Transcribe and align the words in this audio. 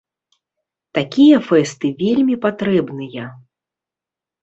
Такія 0.99 1.37
фэсты 1.51 1.93
вельмі 2.01 2.35
патрэбныя. 2.49 3.31